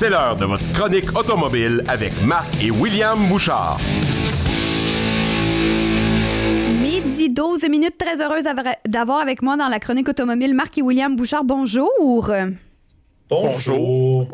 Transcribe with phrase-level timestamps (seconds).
[0.00, 3.78] C'est l'heure de votre chronique automobile avec Marc et William Bouchard.
[6.80, 8.44] Midi 12 minutes, très heureuse
[8.88, 11.44] d'avoir avec moi dans la chronique automobile Marc et William Bouchard.
[11.44, 12.32] Bonjour.
[13.28, 14.26] Bonjour.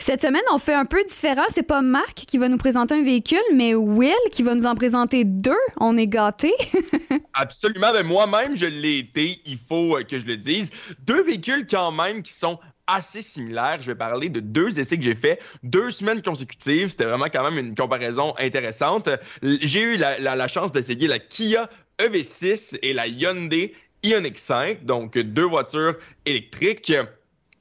[0.00, 1.44] Cette semaine, on fait un peu différent.
[1.54, 4.74] C'est pas Marc qui va nous présenter un véhicule, mais Will qui va nous en
[4.74, 5.56] présenter deux.
[5.78, 6.52] On est gâtés.
[7.34, 7.92] Absolument.
[7.94, 9.40] Mais moi-même, je l'ai été.
[9.46, 10.72] Il faut que je le dise.
[11.06, 13.78] Deux véhicules quand même qui sont assez similaires.
[13.80, 16.88] Je vais parler de deux essais que j'ai faits, deux semaines consécutives.
[16.90, 19.08] C'était vraiment quand même une comparaison intéressante.
[19.42, 23.74] J'ai eu la, la chance d'essayer la Kia EV6 et la Hyundai
[24.04, 26.92] Ioniq 5, donc deux voitures électriques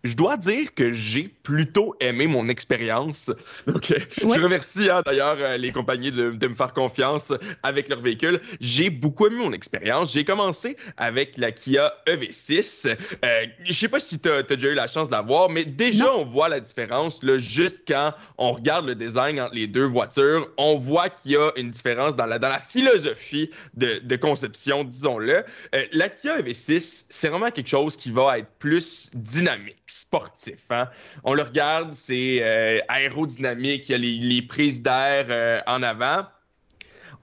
[0.04, 3.32] je dois dire que j'ai plutôt aimé mon expérience.
[3.68, 8.02] Donc, euh, je remercie hein, d'ailleurs euh, les compagnies de, me faire confiance avec leur
[8.02, 8.42] véhicule.
[8.60, 10.14] J'ai beaucoup aimé mon expérience.
[10.14, 12.96] J'ai commencé avec la Kia EV6.
[13.24, 15.66] Euh, je sais pas si tu as, déjà eu la chance de la voir, mais
[15.66, 19.86] déjà, on voit la différence là, juste quand on regarde le design entre les deux
[19.86, 20.50] voitures.
[20.58, 24.84] On voit qu'il y a une différence dans la, dans la philosophie de, de conception,
[24.84, 25.44] disons-le.
[25.76, 30.66] Euh, la Kia EV6, c'est vraiment quelque chose qui va être plus dynamique sportif.
[30.70, 30.90] Hein?
[31.24, 36.26] On le regarde, c'est euh, aérodynamique, il y a les, prises d'air euh, en avant.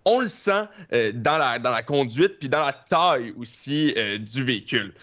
[0.04, 4.42] On le sent euh, dans, la, dans la conduite puis dans la taille aussi du
[4.42, 4.94] véhicule.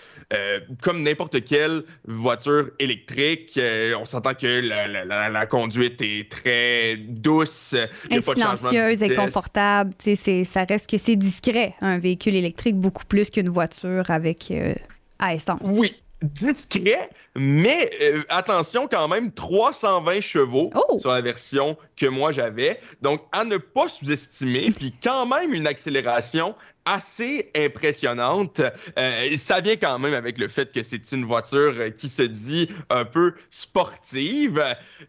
[0.82, 3.60] comme n'importe quelle voiture électrique,
[4.00, 7.76] on s'entend que la, conduite est très douce.
[8.10, 9.94] Et silencieuse et confortable.
[10.46, 14.52] Ça reste que c'est discret, un véhicule électrique, beaucoup plus qu'une voiture avec
[15.20, 15.70] à essence.
[15.72, 21.00] Oui, discret, mais euh, attention quand même, 320 chevaux oh!
[21.00, 22.79] sur la version que moi j'avais.
[23.01, 26.56] Donc à ne pas sous-estimer, puis quand même une accélération
[26.88, 28.62] assez impressionnante.
[29.00, 32.69] Euh, ça vient quand même avec le fait que c'est une voiture qui se dit
[32.91, 34.63] un peu sportive.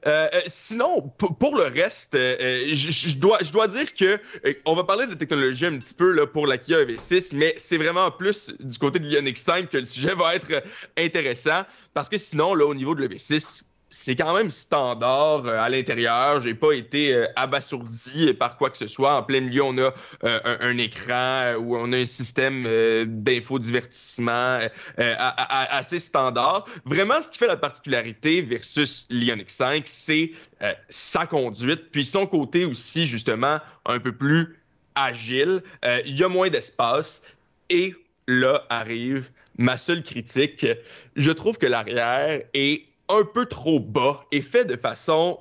[0.07, 4.19] Euh, sinon, pour le reste, je, dois, dois dire que
[4.65, 7.77] on va parler de technologie un petit peu là, pour la Kia EV6, mais c'est
[7.77, 10.63] vraiment plus du côté de l'Ioniq 5 que le sujet va être
[10.97, 11.65] intéressant
[11.97, 13.65] parce que sinon, là, au niveau de l'EV6,
[13.97, 16.41] c'est quand même standard euh, à l'intérieur.
[16.41, 19.17] J'ai pas été euh, abasourdi par quoi que ce soit.
[19.17, 19.95] En plein milieu, on a
[20.25, 22.65] euh, un, écran où on a un système
[23.07, 24.61] d'infodivertissement
[24.99, 26.67] assez standard.
[26.85, 30.33] Vraiment, ce qui fait la particularité versus l'Ioniq 5, c'est
[30.89, 34.59] sa conduite, puis son côté aussi, justement, un peu plus
[34.95, 35.63] agile.
[36.05, 37.23] Il y a moins d'espace
[37.71, 37.95] et
[38.27, 40.67] là arrive ma seule critique.
[41.17, 45.39] Je trouve que l'arrière est un peu trop bas et fait de façon,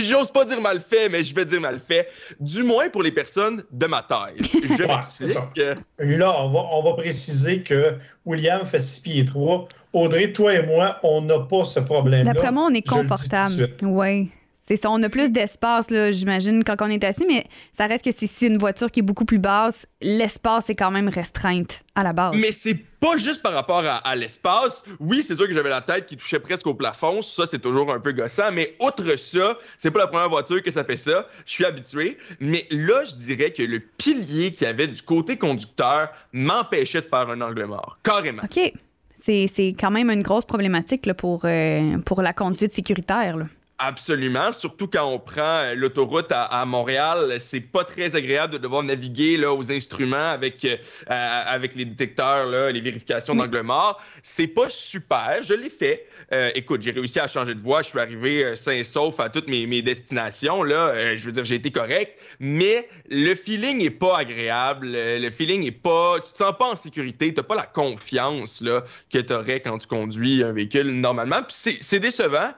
[0.00, 2.08] j'ose pas dire mal fait, mais je vais dire mal fait,
[2.40, 4.36] du moins pour les personnes de ma taille.
[4.78, 5.50] Je c'est ça.
[5.98, 7.94] Là, on va, on va préciser que
[8.24, 9.68] William fait 6 pieds 3.
[9.92, 12.32] Audrey, toi et moi, on n'a pas ce problème-là.
[12.32, 13.68] D'après moi, on est confortable.
[13.82, 14.30] Oui.
[14.68, 18.12] C'est ça, on a plus d'espace, j'imagine, quand on est assis, mais ça reste que
[18.12, 22.12] c'est une voiture qui est beaucoup plus basse, l'espace est quand même restreinte à la
[22.12, 22.34] base.
[22.36, 24.84] Mais c'est pas juste par rapport à, l'espace.
[25.00, 27.20] Oui, c'est sûr que j'avais la tête qui touchait presque au plafond.
[27.22, 28.52] Ça, c'est toujours un peu gossant.
[28.52, 31.26] Mais outre ça, c'est pas la première voiture que ça fait ça.
[31.44, 32.16] Je suis habitué.
[32.38, 37.06] Mais là, je dirais que le pilier qu'il y avait du côté conducteur m'empêchait de
[37.06, 37.98] faire un angle mort.
[38.04, 38.44] Carrément.
[38.44, 38.72] OK.
[39.18, 43.36] C'est quand même une grosse problématique pour, euh, pour la conduite sécuritaire.
[43.36, 43.44] Là.
[43.84, 48.84] Absolument, surtout quand on prend euh, l'autoroute à, Montréal, c'est pas très agréable de devoir
[48.84, 50.76] naviguer là, aux instruments avec, euh,
[51.08, 54.00] avec les détecteurs, là, les vérifications d'angle mort.
[54.22, 56.06] C'est pas super, je l'ai fait.
[56.32, 59.28] Euh, écoute, j'ai réussi à changer de voie, je suis arrivé sain et sauf à
[59.28, 60.62] toutes mes, mes destinations.
[60.62, 64.92] Là, je veux dire, j'ai été correct, mais le feeling est pas agréable.
[64.92, 66.20] Le feeling est pas.
[66.24, 69.78] Tu te sens pas en sécurité, t'as pas la confiance là, que tu aurais quand
[69.78, 71.42] tu conduis un véhicule normalement.
[71.42, 72.52] Puis c'est décevant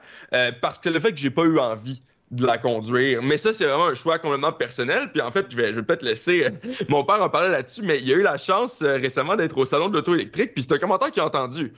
[0.61, 2.01] parce que le fait que j'ai pas eu envie
[2.31, 3.21] de la conduire.
[3.21, 5.11] Mais ça, c'est vraiment un choix complètement personnel.
[5.11, 6.49] Puis en fait, je vais, je vais peut-être laisser euh,
[6.89, 9.65] mon père en parler là-dessus, mais il a eu la chance euh, récemment d'être au
[9.65, 10.53] salon de l'auto électrique.
[10.53, 11.73] Puis c'est un commentaire qu'il a entendu.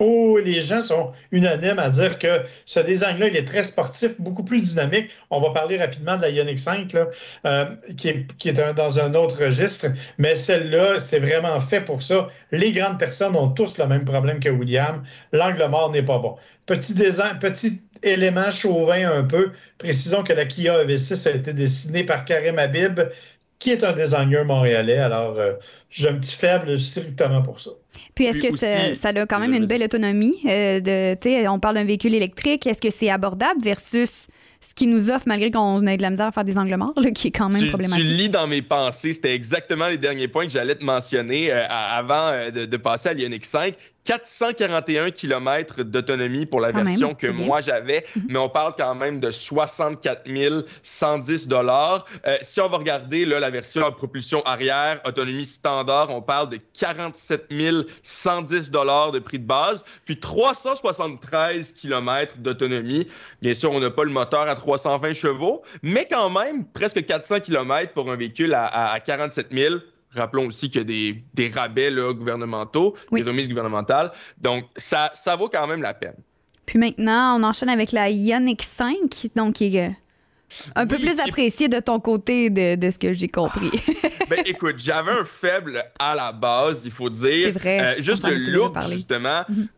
[0.00, 2.28] Oh, les gens sont unanimes à dire que
[2.66, 5.10] ce design-là, il est très sportif, beaucoup plus dynamique.
[5.30, 7.08] On va parler rapidement de la Ioniq 5, là,
[7.46, 7.64] euh,
[7.96, 9.86] qui est, qui est dans un autre registre,
[10.18, 12.28] mais celle-là, c'est vraiment fait pour ça.
[12.52, 15.02] Les grandes personnes ont tous le même problème que William.
[15.32, 16.36] L'angle mort n'est pas bon.
[16.66, 19.50] Petit, design, petit élément chauvin un peu.
[19.78, 23.00] Précisons que la Kia EV6 a été dessinée par Karim Habib,
[23.58, 24.98] qui est un designer montréalais.
[24.98, 25.54] Alors, euh,
[25.90, 27.70] j'ai un petit faible strictement pour ça.
[28.14, 30.38] Puis, est-ce que ça, a quand même une belle autonomie?
[30.46, 32.66] Euh, de, on parle d'un véhicule électrique.
[32.66, 34.26] Est-ce que c'est abordable versus
[34.60, 36.94] ce qui nous offre, malgré qu'on ait de la misère à faire des angles morts,
[37.14, 38.04] qui est quand même problématique.
[38.04, 41.64] Tu lis dans mes pensées, c'était exactement les derniers points que j'allais te mentionner euh,
[41.68, 43.74] avant de, de, passer à l'Ioniq 5.
[44.08, 48.22] 441 km d'autonomie pour la version que moi j'avais, mhm.
[48.30, 50.22] mais on parle quand même de 64
[50.82, 52.06] 110 dollars.
[52.26, 56.48] Euh, si on va regarder là, la version en propulsion arrière, autonomie standard, on parle
[56.48, 57.48] de 47
[58.02, 63.08] 110 dollars de prix de base, puis 373 km d'autonomie.
[63.42, 67.40] Bien sûr, on n'a pas le moteur à 320 chevaux, mais quand même presque 400
[67.40, 69.74] km pour un véhicule à, à 47 000
[70.18, 74.12] Rappelons aussi qu'il y a des, des rabais gouvernementaux, des remises gouvernementales.
[74.40, 76.16] Donc, ça, ça vaut quand même la peine.
[76.68, 79.90] Puis maintenant, on enchaîne avec la Ioniq 5, donc qui est euh,
[80.74, 83.70] un peu plus apprécié de ton côté de, ce que j'ai compris.
[84.28, 87.52] ben écoute, j'avais un faible à la base, il faut dire.
[87.52, 87.80] C'est vrai.
[87.80, 89.44] Euh, juste le look, justement.
[89.48, 89.68] Mhm.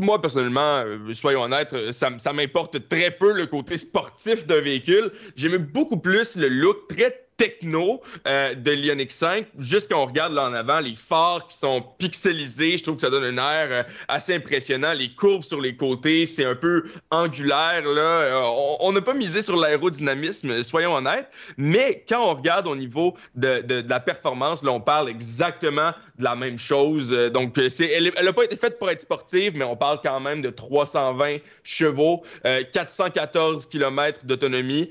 [0.00, 5.12] Moi, personnellement, euh, soyons honnêtes, ça, ça m'importe très peu le côté sportif d'un véhicule.
[5.36, 9.46] J'aimais beaucoup plus le look très techno euh, de l'Ioniq 5.
[9.58, 13.02] Juste quand on regarde là en avant, les phares qui sont pixelisés, je trouve que
[13.02, 14.92] ça donne un air euh, assez impressionnant.
[14.92, 17.82] Les courbes sur les côtés, c'est un peu angulaire.
[17.82, 18.00] Là.
[18.00, 18.42] Euh,
[18.80, 21.28] on n'a pas misé sur l'aérodynamisme, soyons honnêtes.
[21.56, 26.24] Mais quand on regarde au niveau de, de, la performance, là, on parle exactement de
[26.24, 27.10] la même chose.
[27.32, 30.40] Donc, c'est, elle n'a pas été faite pour être sportive, mais on parle quand même
[30.40, 34.90] de 320 chevaux, 414 km d'autonomie,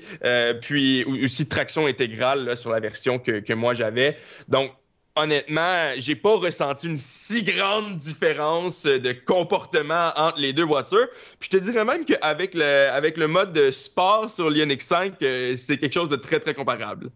[0.60, 4.16] puis aussi traction intégrale sur la version que, moi j'avais.
[4.48, 4.72] Donc,
[5.16, 11.08] honnêtement, j'ai pas ressenti une si grande différence de comportement entre les deux voitures.
[11.38, 15.14] Puis je te dirais même qu'avec le, avec le mode de sport sur l'Ioniq 5,
[15.22, 17.10] euh, c'est quelque chose de très, très comparable.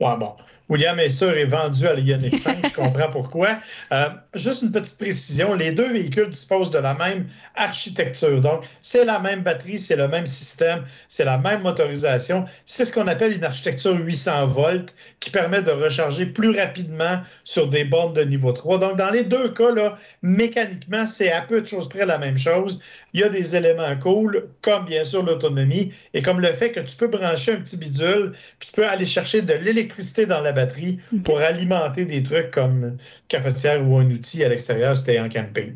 [0.00, 0.34] Ouais, bon.
[0.70, 3.58] William Esser est vendu à l'Ioniq 5, je comprends pourquoi.
[3.90, 7.26] Euh, juste une petite précision, les deux véhicules disposent de la même
[7.56, 8.40] architecture.
[8.40, 12.44] Donc, c'est la même batterie, c'est le même système, c'est la même motorisation.
[12.66, 17.68] C'est ce qu'on appelle une architecture 800 volts qui permet de recharger plus rapidement sur
[17.68, 18.78] des bornes de niveau 3.
[18.78, 22.38] Donc, dans les deux cas, là, mécaniquement, c'est à peu de choses près la même
[22.38, 22.80] chose.
[23.12, 26.78] Il y a des éléments cool, comme bien sûr l'autonomie, et comme le fait que
[26.78, 30.52] tu peux brancher un petit bidule, puis tu peux aller chercher de l'électricité dans la
[30.52, 30.59] batterie
[31.24, 32.96] pour alimenter des trucs comme
[33.28, 35.74] cafetière ou un outil à l'extérieur, c'était en camping.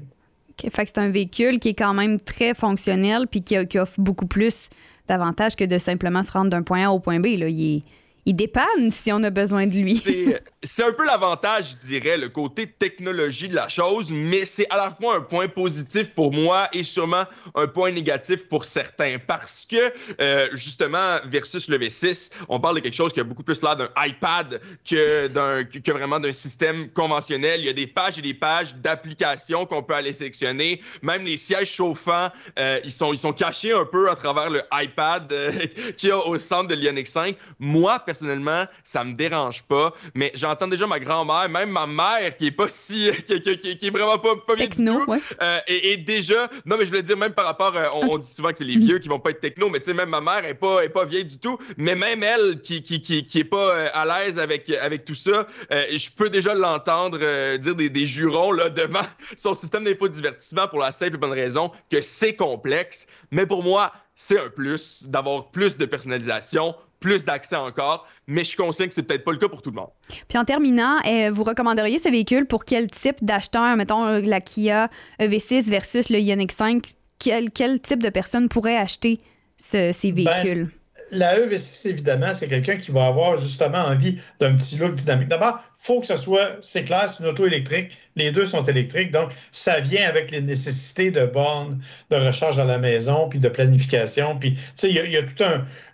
[0.60, 4.26] Fait que c'est un véhicule qui est quand même très fonctionnel puis qui, offre beaucoup
[4.26, 4.70] plus
[5.08, 7.26] d'avantages que de simplement se rendre d'un point A au point B.
[7.38, 7.48] Là.
[7.48, 7.82] Il est
[8.26, 10.02] il dépanne si on a besoin de lui.
[10.62, 14.76] c'est un peu l'avantage, je dirais, le côté technologie de la chose, mais c'est à
[14.76, 17.24] la fois un point positif pour moi et sûrement
[17.54, 19.18] un point négatif pour certains.
[19.26, 23.42] Parce que, euh, justement, versus le V6, on parle de quelque chose qui a beaucoup
[23.42, 27.60] plus l'air d'un iPad que, vraiment d'un système conventionnel.
[27.60, 30.80] Il y a des pages et des pages d'applications qu'on peut aller sélectionner.
[31.02, 34.62] Même les sièges chauffants, euh, ils, sont, ils sont cachés un peu à travers le
[34.72, 35.52] iPad euh,
[35.96, 37.36] qu'il y a au centre de l'Ioniq 5.
[37.58, 39.94] Moi, personnellement, ça me dérange pas.
[40.14, 43.11] Mais j'entends déjà ma grand-mère, même ma mère, qui est pas si.
[43.26, 45.20] qui, qui, est vraiment pas, pas bien techno, du tout.
[45.43, 46.49] Euh, et, déjà.
[46.64, 47.76] Non, mais je voulais dire, même par rapport.
[47.76, 49.87] Euh, on, dit souvent que c'est les vieux qui vont pas être techno, mais tu
[49.87, 51.58] sais, même ma mère est pas, est pas vieille du tout.
[51.76, 55.46] Mais même elle, qui, qui, qui, est pas euh, à l'aise avec, avec tout ça,
[55.70, 57.19] je peux déjà l'entendre
[57.56, 59.03] dire des, des jurons là, devant
[59.36, 63.06] son système d'infodivertissement pour la simple et bonne raison que c'est complexe.
[63.31, 66.74] Mais pour moi, c'est un plus d'avoir plus de personnalisation,
[67.05, 69.70] plus d'accès encore, mais je suis conscient que c'est peut-être pas le cas pour tout
[69.70, 69.91] le monde.
[70.27, 74.41] Puis en terminant, euh, vous recommanderiez ce véhicule pour quel type d'acheteur, mettons euh, la
[74.41, 74.89] Kia
[75.20, 76.82] EV6 versus le Ioniq 5,
[77.19, 79.19] quel, quel type de personne pourrait acheter
[79.58, 80.70] ces ben, véhicules?
[81.14, 85.28] La EV6, évidemment, c'est quelqu'un qui va avoir justement envie d'un petit look dynamique.
[85.28, 87.96] D'abord, il faut que ce soit, c'est clair, c'est une auto électrique.
[88.16, 91.80] Les deux sont électriques, donc ça vient avec les nécessités de bornes
[92.10, 94.38] de recharge à la maison, puis de planification.
[94.38, 95.42] Puis, tu sais, il y, a tout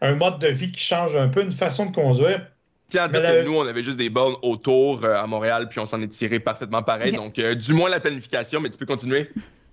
[0.02, 2.46] un, mode de vie qui change un peu, une façon de conduire.
[2.88, 6.02] Tiens, que nous, on avait juste des bornes autour euh, à Montréal, puis on s'en
[6.02, 7.12] est tiré parfaitement pareil.
[7.16, 9.30] Donc, euh, du moins la planification, mais tu peux continuer.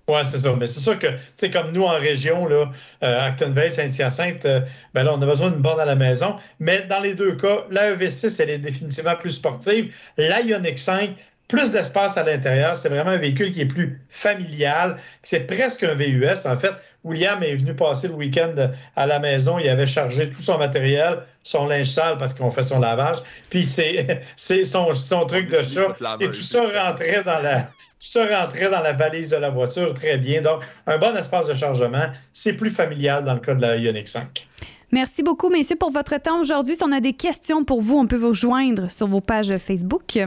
[0.08, 0.54] Oui, c'est ça.
[0.58, 2.70] Mais c'est sûr que, tu sais, comme nous en région, là,
[3.02, 4.60] euh, Actonville, Saint-Hyacinthe, euh,
[4.94, 6.36] ben là, on a besoin d'une borne à la maison.
[6.60, 9.94] Mais dans les deux cas, la EV6, elle est définitivement plus sportive.
[10.16, 11.10] La Ioniq 5,
[11.46, 12.74] plus d'espace à l'intérieur.
[12.74, 14.96] C'est vraiment un véhicule qui est plus familial.
[15.22, 16.74] C'est presque un VUS, en fait,
[17.04, 18.54] William est venu passer le week-end
[18.96, 19.58] à la maison.
[19.58, 23.18] Il avait chargé tout son matériel, son linge sale parce qu'on fait son lavage.
[23.50, 24.22] Puis c'est
[24.64, 25.96] son, son truc de chat.
[26.20, 27.70] Et tout ça rentrait dans la.
[27.98, 30.42] Ça rentrait dans la valise de la voiture très bien.
[30.42, 34.06] Donc, un bon espace de chargement, c'est plus familial dans le cas de la Ioniq
[34.06, 34.46] 5.
[34.90, 36.76] Merci beaucoup, messieurs, pour votre temps aujourd'hui.
[36.76, 40.18] Si on a des questions pour vous, on peut vous rejoindre sur vos pages Facebook.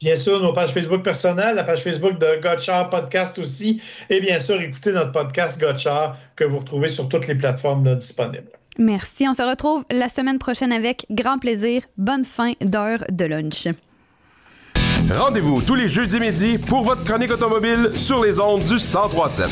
[0.00, 3.80] Bien sûr, nos pages Facebook personnelles, la page Facebook de Gotchard Podcast aussi,
[4.10, 8.50] et bien sûr, écoutez notre podcast Gotchard que vous retrouvez sur toutes les plateformes disponibles.
[8.76, 9.28] Merci.
[9.28, 11.82] On se retrouve la semaine prochaine avec grand plaisir.
[11.96, 13.68] Bonne fin d'heure de lunch.
[15.10, 19.48] Rendez-vous tous les jeudis midi pour votre chronique automobile sur les ondes du 1037.